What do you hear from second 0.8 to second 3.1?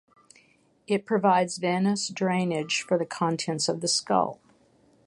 It provides venous drainage for the